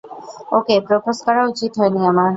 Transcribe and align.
ওকে 0.51 0.75
propose 0.87 1.17
করা 1.25 1.41
উচিত 1.51 1.71
হয়নি 1.79 2.01
আমার। 2.11 2.29